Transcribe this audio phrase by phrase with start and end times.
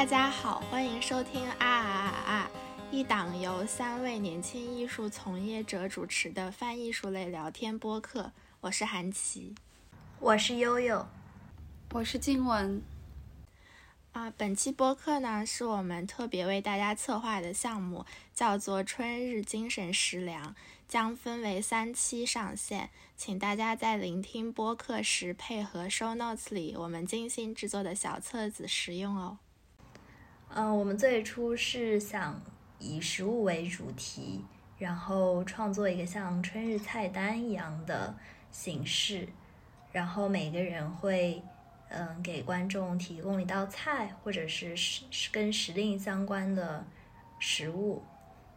[0.00, 2.50] 大家好，欢迎收听啊啊啊！
[2.90, 8.32] 一档由三位年轻艺术从业者主持的泛艺术类聊天播客。
[8.62, 9.54] 我是韩琦，
[10.18, 11.06] 我是悠悠，
[11.92, 12.80] 我是静雯。
[14.12, 20.56] 啊，本期播客呢是我们特别为大家策划的项目，叫做“春日精神食粮”，
[20.88, 29.36] 将分为三期上线，请大家在聆听播客时配合 show notes 里我们精心制作的小册子使用哦。
[30.52, 32.42] 嗯，我们最初是想
[32.80, 34.44] 以食物为主题，
[34.78, 38.12] 然后创作一个像春日菜单一样的
[38.50, 39.28] 形式，
[39.92, 41.40] 然后每个人会
[41.88, 46.84] 嗯给观众提供一道菜，或者是时跟时令相关的
[47.38, 48.02] 食物。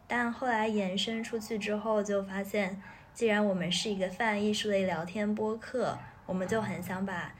[0.08, 2.82] 但后来延伸出去之后，就发现，
[3.14, 7.32] 既然我们是一个泛艺术类聊天播客，我们就很想把。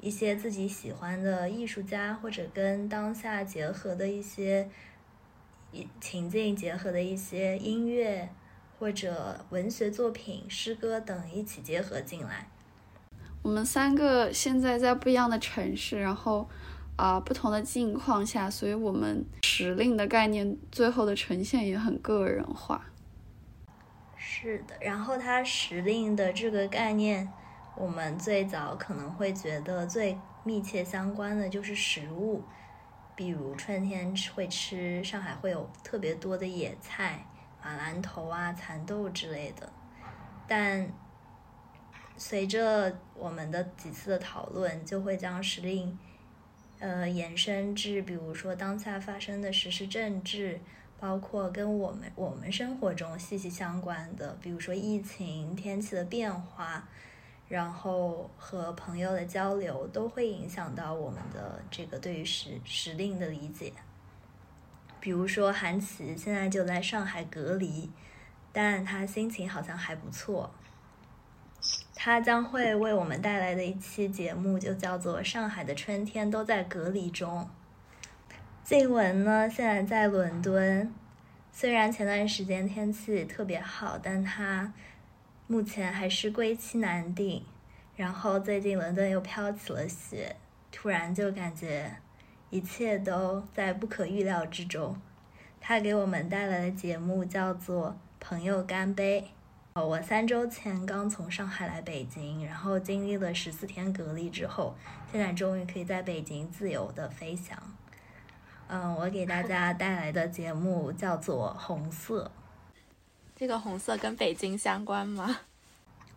[0.00, 4.68] 一些自己喜欢的艺术家，或者跟当下结合的一些
[6.00, 8.28] 情境结合的一些音乐
[8.78, 12.48] 或者文学作品、诗歌等一起结合进来。
[13.42, 16.48] 我们三个现在在不一样的城市，然后
[16.94, 22.86] 啊不同的境况下，所以我们时令的概念最后的呈现也很个人化。
[24.16, 27.28] 是的，然后它时令的这个概念。
[27.80, 32.42] 我们最早可能会觉得最密切相关的就是食物，
[33.14, 37.24] 比如春天会吃上海会有特别多的野菜，
[37.62, 39.72] 马兰头啊、蚕豆之类的。
[40.48, 40.92] 但
[42.16, 45.96] 随着我们的几次的讨论，就会将时令
[46.80, 50.60] 呃延伸至，比如说当下发生的时事政治，
[50.98, 56.88] 包括跟我们我们生活中息息相关的，比如说疫情、天气的变化。
[57.48, 63.72] 然后和朋友的交流都会影响到我们的这个对于时时令的理解。
[65.00, 67.90] 比如说韩琦现在就在上海隔离，
[68.52, 70.50] 但他心情好像还不错。
[71.94, 77.48] 他将会为我们带来的一期节目就叫做《上海的春天都在隔离中》。
[78.62, 80.92] 静雯呢，现在在伦敦，
[81.50, 84.70] 虽然前段时间天气特别好，但他。
[85.50, 87.42] 目前还是归期难定，
[87.96, 90.36] 然后最近伦敦又飘起了雪，
[90.70, 91.96] 突然就感觉
[92.50, 94.94] 一切都在不可预料之中。
[95.58, 99.30] 他给我们带来的节目叫做《朋友干杯》。
[99.82, 104.76] 我三周前刚从上海来北京，然后经历了十四天隔离之后，
[105.10, 107.56] 现在终于可以在北京自由的飞翔。
[108.66, 112.30] 嗯，我给大家带来的节目叫做《红色》。
[113.38, 115.38] 这个红色跟北京相关吗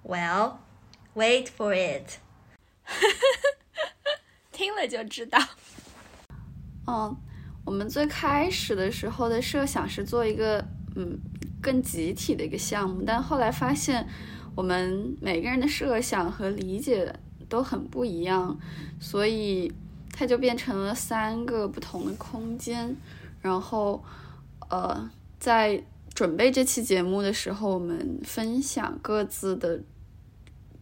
[0.03, 0.53] ？Well,
[1.13, 2.17] wait for it。
[4.51, 5.37] 听了就知道。
[6.87, 7.15] 嗯，
[7.63, 10.65] 我们最开始的时候的设想是做一个
[10.95, 11.19] 嗯
[11.61, 14.07] 更集体的一个项目，但后来发现
[14.55, 17.13] 我们每个人的设想和理解
[17.47, 18.59] 都很不一样，
[18.99, 19.71] 所以
[20.11, 22.95] 它就变成了三个不同的空间。
[23.43, 24.03] 然后
[24.71, 25.07] 呃，
[25.39, 25.83] 在
[26.21, 29.81] 准备这期节目的时候，我们分享各自的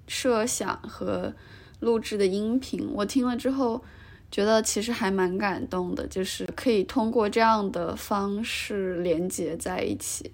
[0.05, 1.33] 设想和
[1.79, 2.91] 录制的音频。
[2.93, 3.81] 我听了之后，
[4.29, 10.29] 觉得其实还蛮感动的，就是可以通过这样的方式连接在一起。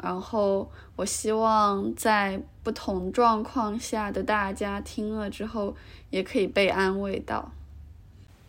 [0.00, 5.74] 然后，我希望在不同状况下的大家听了之后，
[6.10, 7.50] 也可以被安慰到。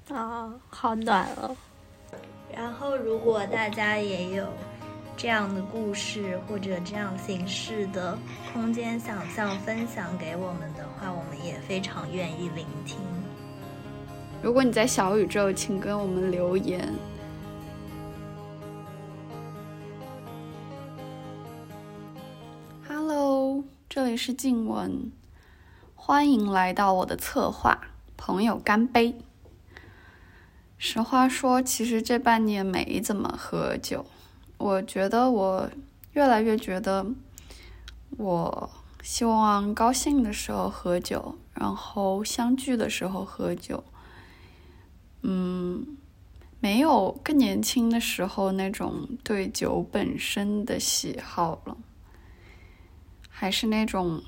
[0.09, 1.57] 啊，好暖哦！
[2.53, 4.47] 然后，如果大家也有。
[5.17, 8.15] 这样的故事或者这样形式的
[8.53, 12.99] 空间想象分享给我们的话，我们也非常愿意聆听。
[14.43, 16.93] 如果你在小宇宙，请跟我们留言。
[22.87, 25.11] Hello，这里是静雯，
[25.95, 27.75] 欢迎来到我的策划
[28.15, 29.15] 朋友干杯。
[30.77, 34.05] 实话说，其实这半年没怎么喝酒。
[34.57, 35.69] 我觉得我
[36.13, 37.05] 越来越觉得，
[38.17, 38.69] 我
[39.03, 43.83] 希望高兴的时候喝酒，然后相聚的时候喝酒。
[45.21, 45.97] 嗯，
[46.59, 51.77] 没有更年轻的时候那种对酒本身的喜好了，
[53.29, 54.23] 还是那种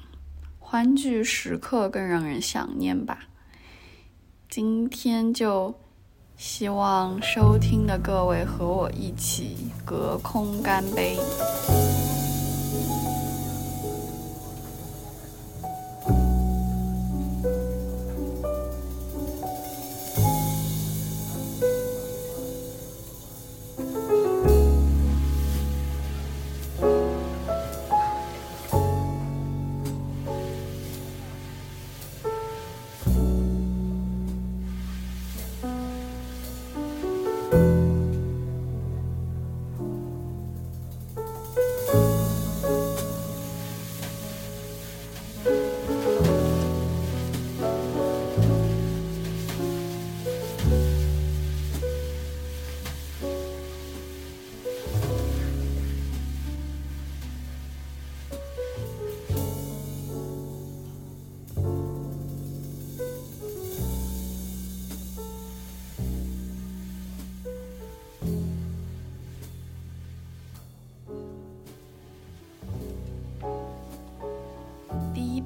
[0.59, 3.27] 欢聚时刻更让人想念吧。
[4.47, 5.79] 今天就。
[6.39, 11.17] 希望收听的各位和我一起隔空干杯。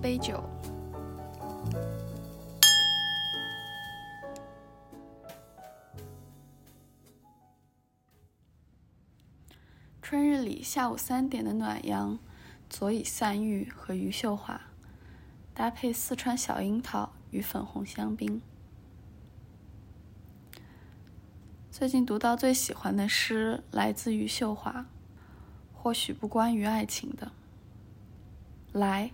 [0.03, 0.43] 杯酒。
[10.01, 12.19] 春日里下午三点的暖阳，
[12.69, 14.59] 佐以散玉和余秀华，
[15.53, 18.41] 搭配四川小樱桃与粉红香槟。
[21.71, 24.85] 最近读到最喜欢的诗来自余秀华，
[25.71, 27.31] 或许不关于爱情的。
[28.73, 29.11] 来，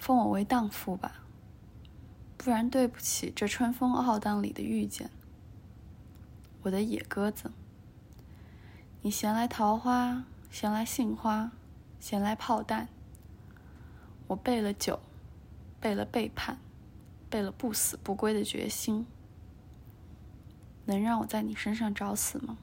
[0.00, 1.20] 封我为荡妇吧，
[2.38, 5.10] 不然对不起这春风浩荡里的遇见。
[6.62, 7.52] 我的野鸽子，
[9.02, 11.52] 你衔来桃花，衔来杏花，
[12.00, 12.88] 衔来炮弹。
[14.28, 15.00] 我备了酒，
[15.78, 16.58] 备了背叛，
[17.28, 19.06] 备了不死不归的决心。
[20.86, 22.56] 能让我在你身上找死吗？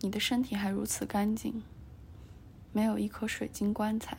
[0.00, 1.62] 你的身体还如此干净，
[2.72, 4.18] 没有一颗水晶棺材。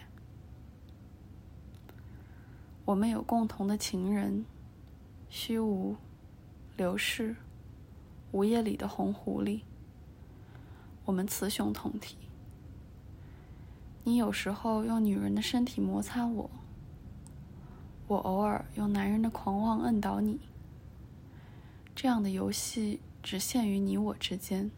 [2.83, 4.44] 我们有共同的情人，
[5.30, 5.95] 虚无，
[6.75, 7.36] 流逝，
[8.31, 9.62] 午夜里的红狐狸。
[11.06, 12.18] 我们雌雄同体。
[14.04, 16.50] 你有时候用女人的身体摩擦我，
[18.07, 20.39] 我偶尔用男人的狂妄摁倒你。
[21.95, 24.72] 这样的游戏只限于你我之间，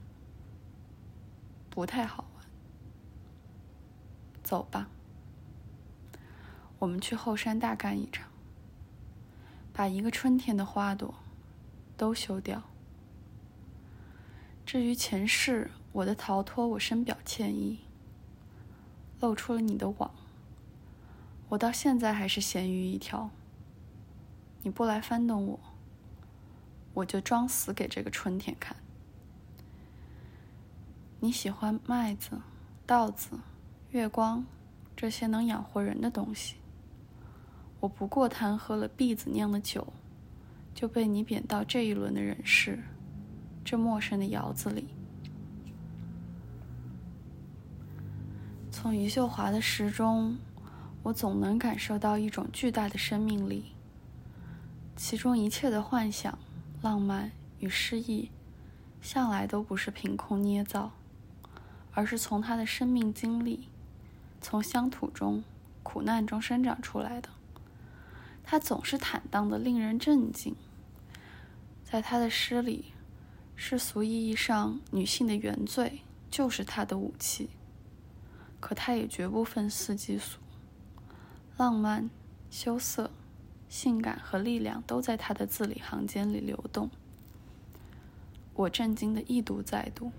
[1.69, 2.45] 不太好玩。
[4.43, 4.89] 走吧，
[6.83, 8.27] 我们去后山大干一场，
[9.71, 11.15] 把一个春天的花朵
[11.95, 12.61] 都休掉。
[14.65, 17.79] 至于前世我的逃脱，我深表歉意，
[19.21, 20.11] 露出了你的网，
[21.47, 23.29] 我到现在还是咸鱼一条。
[24.63, 25.59] 你不来翻动我。
[26.95, 28.75] 我就装死给这个春天看。
[31.21, 32.41] 你喜欢麦子、
[32.85, 33.39] 稻子、
[33.91, 34.45] 月光
[34.97, 36.57] 这些能养活人的东西。
[37.83, 39.91] 我不过贪喝了婢子酿的酒，
[40.73, 42.79] 就被你贬到这一轮的人世，
[43.65, 44.87] 这陌生的窑子里。
[48.71, 50.37] 从余秀华的诗中，
[51.03, 53.73] 我总能感受到一种巨大的生命力，
[54.95, 56.39] 其中一切的幻想。
[56.81, 58.29] 浪漫与诗意，
[59.01, 60.93] 向来都不是凭空捏造，
[61.91, 63.67] 而是从他的生命经历、
[64.39, 65.43] 从乡土中、
[65.81, 67.27] 苦难中生长出来的。
[68.43, 70.55] 他总是坦荡的，令人震惊。
[71.83, 72.93] 在他的诗里，
[73.55, 77.49] 世俗意义上女性的原罪就是他的武器，
[78.59, 80.39] 可他也绝不愤世嫉俗。
[81.57, 82.09] 浪漫、
[82.49, 83.09] 羞涩。
[83.69, 86.91] 性感和力量都在他的字里行间里流动。
[88.53, 90.11] 我震惊的一读再读。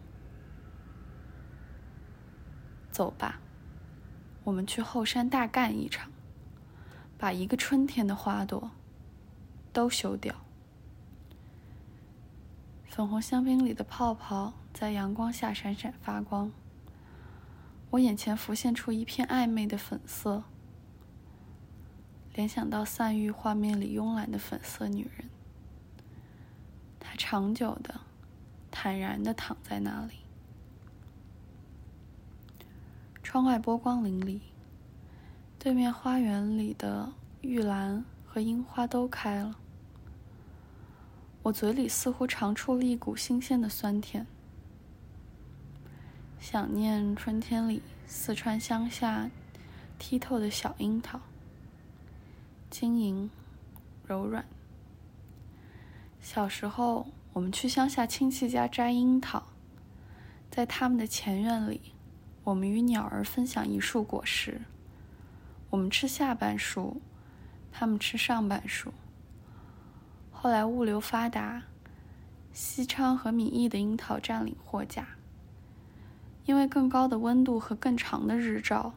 [2.90, 3.40] 走吧，
[4.42, 6.10] 我们去后山大干一场，
[7.24, 8.70] 把一个春天的花朵
[9.72, 10.34] 都休掉。
[12.86, 16.52] 粉红香槟里的泡泡在阳光下闪闪发光。
[17.88, 20.42] 我眼前浮现出一片暧昧的粉色。
[22.34, 25.30] 联想到散玉画面里慵懒的粉色女人，
[27.00, 28.02] 她长久的、
[28.70, 30.16] 坦然的躺在那里。
[33.22, 34.40] 窗外波光粼粼，
[35.64, 39.56] 对面花园里的玉兰和樱花都开了。
[41.42, 44.26] 我嘴里似乎尝出了一股新鲜的酸甜，
[46.38, 49.30] 想念春天里四川乡下
[49.98, 51.18] 剔透的小樱桃。
[52.68, 53.30] 晶莹、
[54.06, 54.44] 柔软。
[56.20, 59.42] 小时候，我们去乡下亲戚家摘樱桃，
[60.50, 61.80] 在他们的前院里，
[62.42, 64.60] 我们与鸟儿分享一束果实。
[65.74, 67.02] 我们吃下半束，
[67.72, 68.92] 他们吃上半束。
[70.30, 71.64] 后来物流发达，
[72.52, 75.04] 西昌和米易的樱桃占领货架，
[76.46, 78.94] 因为更高的温度和更长的日照，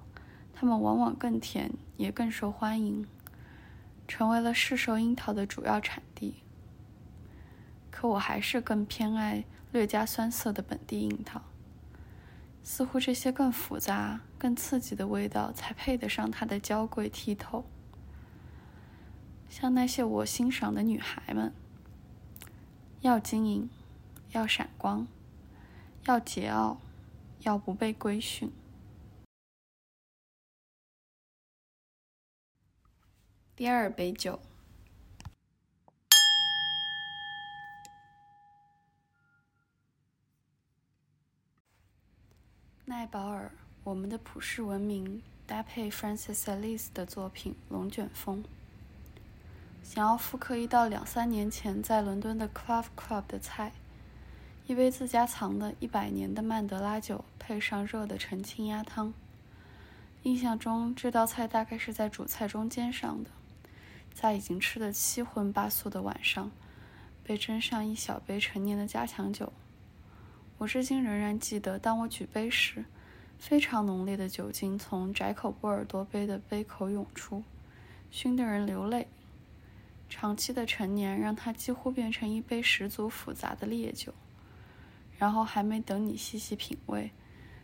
[0.54, 3.08] 它们往往更甜，也更受欢迎。
[4.08, 6.44] 成为了市售樱桃的主要产地。
[7.90, 11.42] 可我还是更偏爱略加酸涩的本地樱桃。
[12.70, 17.64] 似乎这些更复杂、更刺激的味道才配得上它的娇贵剔透。
[19.48, 21.54] 像那些我欣赏的女孩们，
[23.00, 23.70] 要晶莹，
[24.34, 25.08] 要闪光，
[26.08, 26.78] 要桀骜，
[27.40, 28.52] 要不被规训。
[33.56, 34.42] 第二杯酒。
[42.90, 43.52] 奈保尔，
[43.84, 48.42] 我们的普世文明搭配 Francis Alice 的作品《龙卷风》。
[49.84, 53.74] 想要复刻一道两三年前在伦敦的 Club Club 的菜，
[54.68, 59.14] 一杯自家藏的一百年的曼德拉酒，配上热的澄清鸭汤。
[60.24, 63.30] 印象中这道菜大概是在主菜中间上的，
[64.14, 66.50] 在已经吃得七荤八素的晚上，
[67.22, 69.52] 被斟上一小杯陈年的加强酒。
[70.60, 72.86] 我至今仍然记得，当我举杯时，
[73.38, 77.44] 非常浓烈的酒精从窄口波尔多杯的杯口涌出，
[78.10, 79.08] 熏得人流泪。
[80.10, 84.14] 长期的陈年让它几乎变成一杯十足复杂的烈酒，
[85.20, 87.12] 然后还没等你细细品味，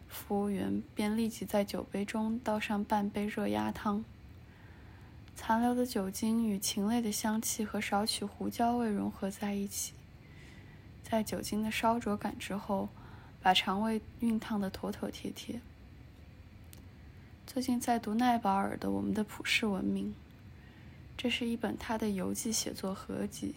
[0.07, 4.03] 服务员便立即在酒杯中倒上半杯热鸭汤。
[5.35, 9.93] 残留的酒精与禽类的香气和少许胡椒味融合在一起，
[11.03, 12.89] 在酒精的烧灼感之后，
[13.41, 15.61] 把肠胃熨烫得妥妥帖帖。
[17.45, 20.07] 最近在读奈保尔的《我们的普世文明》。
[21.15, 23.53] 这是一本他的游记写作合集，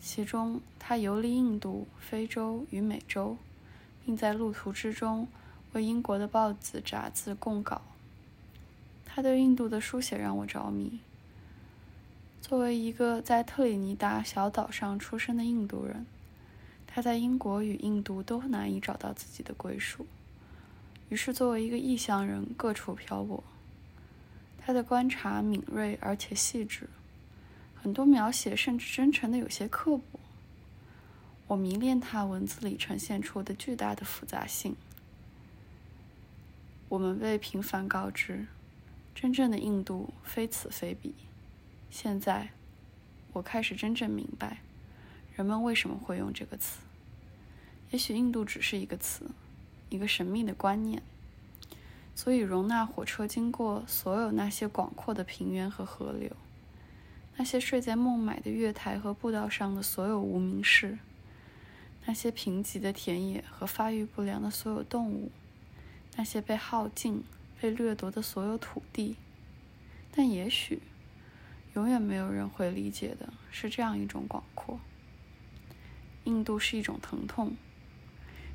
[0.00, 3.36] 其中他游历印度、非洲与美洲，
[4.04, 5.28] 并在路途之中
[5.72, 7.82] 为英国的报纸杂志供稿。
[9.04, 10.98] 他对印度的书写让我着迷。
[12.40, 16.06] 作为一个在特里尼达小岛上出生的印度人，
[16.96, 20.06] 他在英国与印度都难以找到自己的归属，
[21.10, 23.44] 于是作为一个异乡人各处漂泊。
[24.56, 26.88] 他的观察敏锐而且细致，
[27.74, 30.18] 很多描写甚至真诚的有些刻薄。
[31.48, 34.74] 我迷恋他文字里呈现出的巨大的复杂性。
[36.88, 38.46] 我们被频繁告知，
[39.14, 41.14] 真正的印度非此非彼。
[41.90, 42.52] 现在，
[43.34, 44.62] 我开始真正明白，
[45.34, 46.78] 人们为什么会用这个词。
[47.90, 49.30] 也许印度只是一个词，
[49.88, 51.02] 一个神秘的观念。
[52.14, 56.30] 足以容纳火车经过所有那些广阔的平原和河流，
[57.36, 60.98] 那些睡在孟买的月台和步道上的所有无名氏，
[62.06, 65.30] 那些贫瘠的田野和发育不良的所有动物，
[66.16, 67.22] 那些被耗尽、
[67.60, 69.16] 被掠夺的所有土地。
[70.10, 70.80] 但也许，
[71.74, 74.80] 永远没有人会理解的是这样一种广阔。
[76.24, 77.54] 印度是一种疼痛，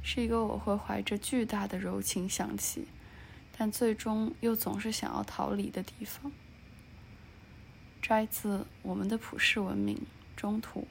[0.04, 2.88] 是一个我会怀着巨大的柔情想起。
[3.58, 6.32] 但最终又总是想要逃离的地方。
[8.02, 9.96] 摘自《我们的普世文明》
[10.36, 10.88] 中途。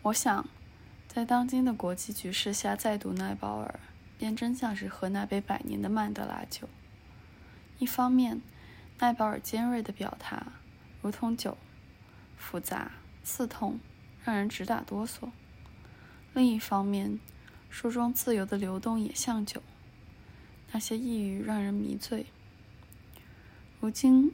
[0.00, 0.48] 我想，
[1.06, 3.80] 在当今的国际局势下再读奈保尔，
[4.16, 6.66] 便真像是喝那杯百年的曼德拉酒。
[7.78, 8.40] 一方面，
[9.00, 10.52] 奈保尔尖锐的表达，
[11.02, 11.58] 如同酒，
[12.38, 12.92] 复杂、
[13.22, 13.78] 刺痛，
[14.24, 15.30] 让人直打哆嗦；
[16.34, 17.20] 另一方面，
[17.68, 19.62] 书中自由的流动也像酒。
[20.72, 22.24] 那些抑郁让人迷醉。
[23.78, 24.32] 如今，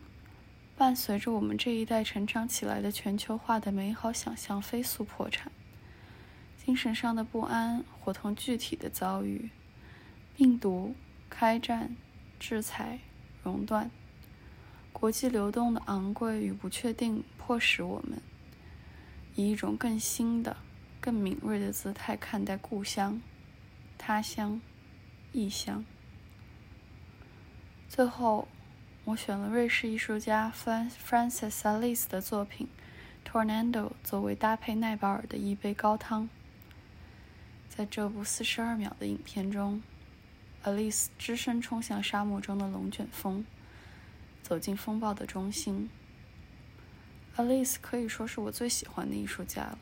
[0.77, 5.51] 伴随着我们这一代成长起来的全球化的美好想象飞速破产，
[6.65, 9.51] 精神上的不安伙同具体的遭遇，
[10.37, 10.95] 病毒、
[11.29, 11.97] 开战、
[12.39, 13.01] 制裁、
[13.43, 13.91] 熔断，
[14.93, 18.21] 国际流动的昂贵与不确定，迫使我们
[19.35, 20.57] 以一种更新的、
[21.09, 23.23] 更敏锐的姿态看待故乡、
[23.97, 24.61] 他乡、
[25.33, 25.83] 异乡。
[27.89, 28.47] 最后，
[29.07, 32.69] 我选了瑞士艺术家 Francis Alice 的作品
[33.27, 36.29] 《Tornado》作为搭配奈保尔的一杯高汤。
[37.71, 39.83] 在这部四十二秒的影片中
[40.63, 43.47] ，Alice 只身冲向沙漠中的龙卷风，
[44.43, 45.89] 走进风暴的中心。
[47.39, 49.79] Alice 可以说是我最喜欢的艺术家了，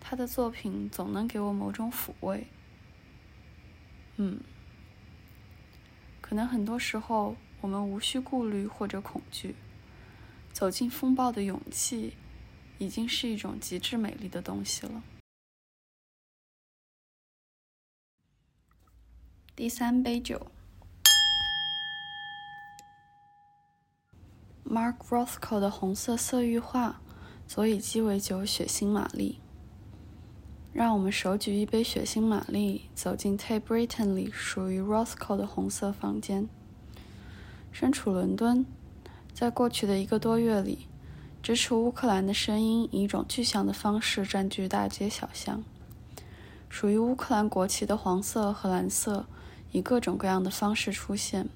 [0.00, 2.46] 他的作品总能给我某种抚慰。
[4.16, 4.40] 嗯。
[6.20, 9.56] 可能很多时候，我们无需顾虑或者恐惧，
[10.52, 12.14] 走进风暴的勇气，
[12.78, 15.02] 已经是一种极致美丽的东西了。
[19.56, 20.46] 第三杯酒
[24.64, 27.02] ，Mark Rothko 的红色色域画，
[27.48, 29.40] 佐以鸡尾酒血腥玛丽。
[30.72, 36.48] 让我们手举一杯血腥玛丽，走进 Tate Britain 里属于 Roscoe 的红色房间。
[37.72, 38.64] 身处伦敦，
[39.32, 40.86] 在过去的一个多月里，
[41.42, 45.64] 支持乌克兰的声音以一种具象的方式占据大街小巷。
[46.68, 49.26] 属于乌克兰国旗的黄色和蓝色
[49.72, 51.48] 以各种各样的方式出现。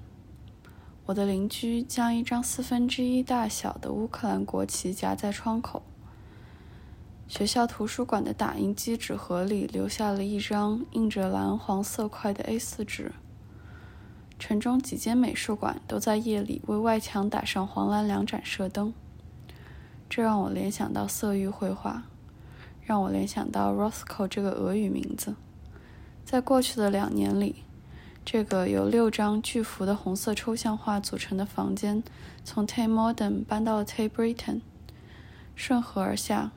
[1.05, 5.83] 我的邻居将一张四分之一大小的乌克兰国旗夹在窗口。
[7.27, 13.11] 学校图书馆的打印机纸盒里留下了一张印着蓝黄色块的 A4 纸。
[14.37, 18.93] 城中几间美术馆都在夜里为外墙打上黄蓝两盏射灯，
[20.09, 22.03] 这让我联想到色域绘画，
[22.83, 25.35] 让我联想到 Rothko 这个俄语名字。
[26.23, 27.63] 在过去的两年里，
[28.23, 32.03] 这个由六张巨幅的红色抽象画组成的房间，
[32.43, 34.61] 从 Tate Modern 搬到了 Tate Britain，
[35.55, 36.51] 顺河而下，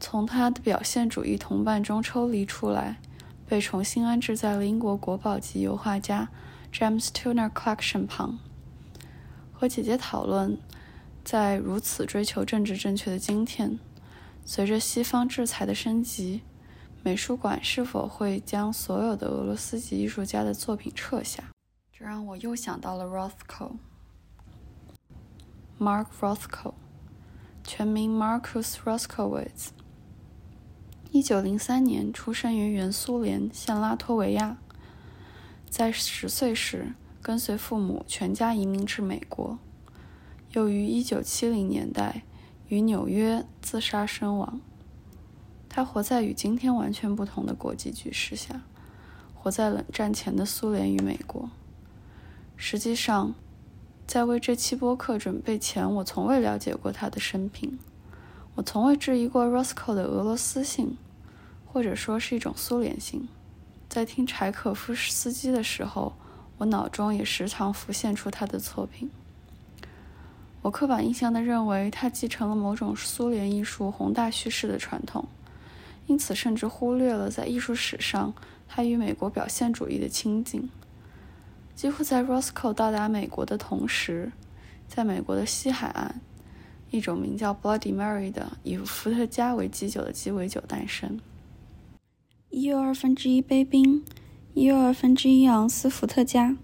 [0.00, 2.98] 从他的表现主义同伴中抽离出来。
[3.48, 6.28] 被重新安置在了英国国宝级油画家
[6.70, 8.38] James Turner Collection 旁。
[9.54, 10.58] 和姐姐讨论，
[11.24, 13.78] 在如此追求政治正确的今天，
[14.44, 16.42] 随着西方制裁的升级，
[17.02, 21.44] 美术馆是否会将所有的俄罗斯籍艺术家的作品撤下？
[21.90, 23.06] 这让我又想到了
[25.78, 26.74] Rothko，Mark Rothko，
[27.64, 29.70] 全名 Marcus Rothkowitz。
[31.10, 34.58] 一九零三年出生于原苏联现拉脱维亚，
[35.70, 36.92] 在十岁时
[37.22, 39.58] 跟随父母全家移民至美国，
[40.52, 42.24] 又于一九七零年代
[42.68, 44.60] 于纽约自杀身亡。
[45.66, 48.60] 他活在与今天完全不同的国际局势下，
[49.34, 51.48] 活在冷战前的苏联与美国。
[52.54, 53.34] 实际上，
[54.06, 57.78] 在为这期播客准备前，我从未了解过他的生平。
[58.58, 60.98] 我从未质疑过 Roscoe 的俄罗斯性，
[61.64, 63.28] 或者说是一种苏联性。
[63.88, 66.14] 在听柴可夫斯基的时候，
[66.56, 69.12] 我脑中也时常浮现出他的作品。
[70.62, 75.28] 我刻板印象地认为他继承了某种苏联艺术宏大叙事的传统，
[76.08, 78.34] 因此甚至忽略了在艺术史上
[78.66, 80.68] 他与美国表现主义的亲近。
[81.76, 84.32] 几乎在 Roscoe 到达美国的同时，
[84.88, 86.20] 在美国的西海岸。
[86.90, 91.20] 一种名叫 Bloody Mary 的以伏特加为基酒的鸡尾酒诞生。
[92.50, 94.02] 一又二分之一杯冰，
[94.54, 96.56] 一又二分之一盎司伏特加，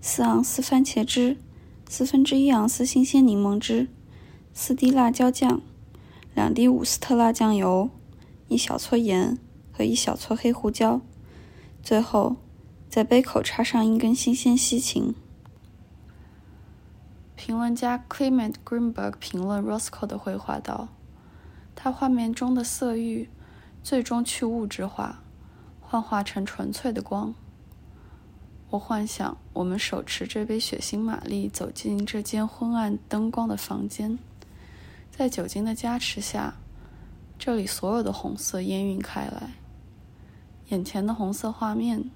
[0.00, 1.38] 四盎司番茄汁，
[1.88, 3.88] 四分之一盎司新鲜柠檬汁，
[4.52, 5.62] 四滴辣椒酱，
[6.34, 7.88] 两滴伍斯特辣酱油，
[8.48, 9.38] 一小撮盐
[9.72, 11.00] 和一小撮黑胡椒。
[11.82, 12.36] 最后，
[12.90, 15.14] 在杯口插上一根新鲜西芹。
[17.44, 20.86] 评论家 Clement Greenberg 评论 Roscoe 的绘画道
[21.74, 23.28] ：“他画面中的色域
[23.82, 25.24] 最终去物质化，
[25.80, 27.34] 幻化成纯粹的光。
[28.70, 34.20] 我幻想我们手持这杯血腥玛丽走进这间昏暗灯光的房间，
[35.10, 36.54] 在酒精的加持下，
[37.36, 39.54] 这里所有的红色氤氲开来。
[40.68, 42.08] 眼前的红色画面，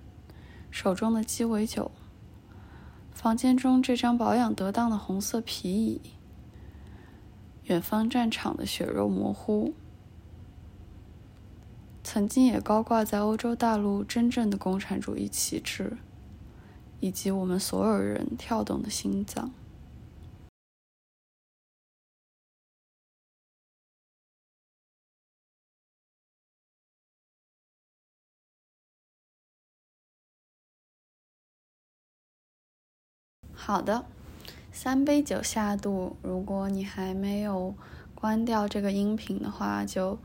[0.71, 1.91] 手中的鸡尾酒。”
[3.17, 6.01] 房间中这张保养得当的红色皮椅，
[7.65, 9.73] 远方战场的血肉模糊，
[12.05, 15.97] 曾经也高挂在欧洲大陆真正的共产主义旗帜，
[17.01, 19.51] 以及我们所有人跳动的心脏。
[33.67, 34.05] 好的，
[34.71, 36.17] 三杯酒下肚。
[36.23, 37.75] 如果你还没有
[38.15, 40.17] 关掉这个音频的话，就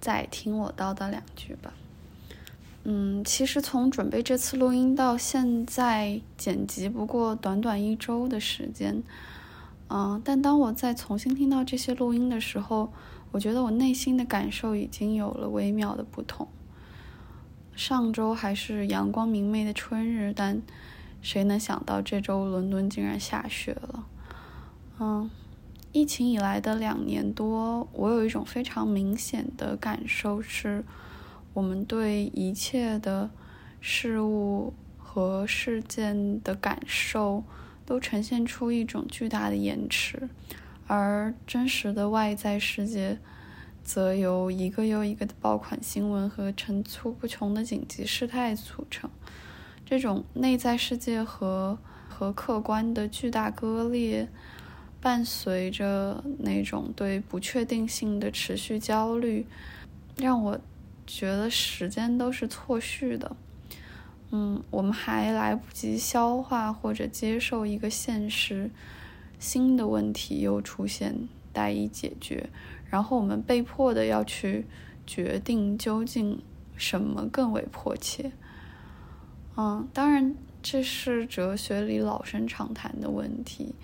[0.00, 1.74] 再听我叨叨两句吧。
[2.84, 9.02] 嗯，其实从准备这次录音到现在剪辑，不过短短一周的时间。
[9.90, 12.90] 嗯，但当我再重新听到这些录音的时候，
[13.32, 16.48] 我觉得我内心的感受已经有了微妙的不同。
[17.76, 20.62] 上周还是阳光明媚的春日，但。
[21.22, 24.06] 谁能想到这周伦敦竟然下雪了？
[24.98, 25.30] 嗯，
[25.92, 30.84] 疫情以来的两年多，我有一种非常明显的感受是，
[31.54, 33.30] 我们对一切的
[33.80, 37.44] 事物和事件的感受
[37.86, 40.28] 都呈现出一种巨大的延迟，
[40.86, 43.18] 而真实的外在世界
[43.84, 49.08] 则由一个又一个的爆款新闻和层出不穷的紧急事态组成。
[49.84, 54.28] 这种内在世界和和客观的巨大割裂，
[55.00, 59.46] 伴随着那种对不确定性的持续焦虑，
[60.16, 60.60] 让我
[61.06, 63.36] 觉得时间都是错序的。
[64.30, 68.70] 嗯，我们还来不及消化或者接受一个现实，
[69.38, 72.48] 新的问题又出现待以解决，
[72.88, 74.64] 然后我们被迫的要去
[75.06, 76.40] 决定究竟
[76.76, 78.32] 什么更为迫切。
[79.56, 83.74] 嗯，当然，这是哲学里老生常谈的问题，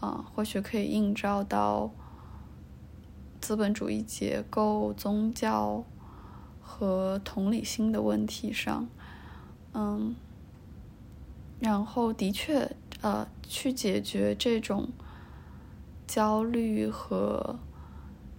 [0.00, 1.90] 啊，或许可以映照到
[3.40, 5.84] 资本主义结构、宗教
[6.60, 8.86] 和同理心的问题上。
[9.72, 10.14] 嗯，
[11.60, 14.88] 然后的确，呃，去解决这种
[16.06, 17.58] 焦虑和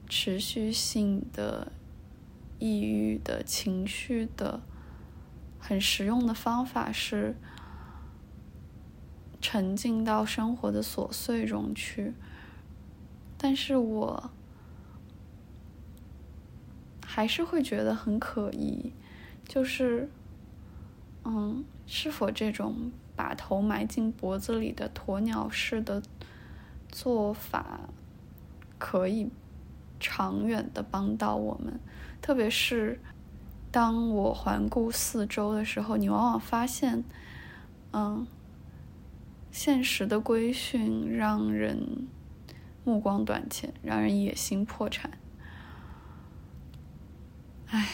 [0.07, 1.71] 持续性的
[2.59, 4.61] 抑郁的情绪的
[5.59, 7.35] 很实用的方法是
[9.39, 12.13] 沉浸到生活的琐碎中去。
[13.37, 14.31] 但是我
[17.05, 18.91] 还是会觉得很可疑，
[19.47, 20.09] 就是，
[21.23, 22.91] 嗯，是否这种。
[23.15, 26.01] 把头埋进脖子里的鸵鸟式的
[26.87, 27.81] 做法，
[28.77, 29.29] 可以
[29.99, 31.77] 长远的帮到我们。
[32.21, 32.97] 特别是
[33.71, 37.03] 当我环顾四周的时候，你往往发现，
[37.91, 38.25] 嗯，
[39.51, 42.07] 现实的规训让人
[42.83, 45.11] 目光短浅，让人野心破产。
[47.67, 47.87] 唉。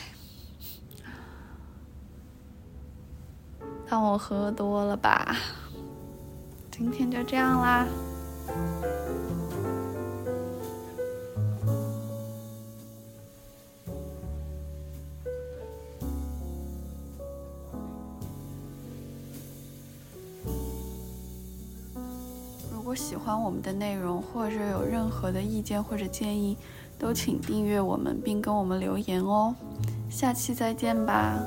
[3.87, 5.35] 当我喝多了吧，
[6.71, 7.85] 今天就这样啦。
[23.45, 26.57] 我们的内容，或者有任何的意见或者建议，
[26.97, 29.53] 都请订阅我们并跟我们留言哦。
[30.09, 31.39] 下期再见吧。